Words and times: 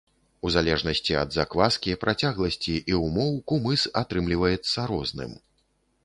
У 0.47 0.49
залежнасці 0.53 1.13
ад 1.23 1.33
закваскі, 1.35 1.91
працягласці 2.03 2.73
і 2.91 2.97
ўмоў 3.01 3.35
кумыс 3.51 3.83
атрымліваецца 4.01 4.87
розным. 4.93 5.37